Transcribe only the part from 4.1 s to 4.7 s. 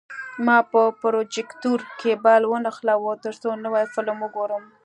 وګورم.